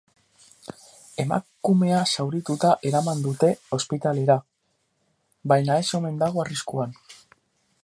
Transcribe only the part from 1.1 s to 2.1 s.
Emakumea